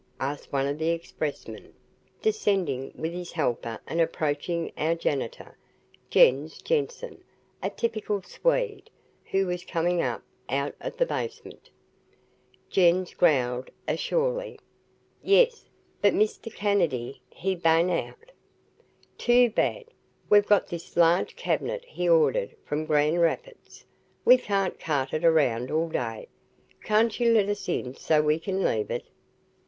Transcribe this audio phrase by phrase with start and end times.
[0.19, 1.75] asked one of the expressmen,
[2.23, 5.55] descending with his helper and approaching our janitor,
[6.09, 7.23] Jens Jensen,
[7.61, 8.89] a typical Swede,
[9.25, 11.69] who was coming up out of the basement.
[12.71, 14.57] Jens growled a surly,
[15.21, 15.65] "Yes
[16.01, 16.51] but Mr.
[16.51, 18.31] Kannady, he bane out."
[19.19, 19.85] "Too bad
[20.31, 23.85] we've got this large cabinet he ordered from Grand Rapids.
[24.25, 26.27] We can't cart it around all day.
[26.83, 29.05] Can't you let us in so we can leave it?"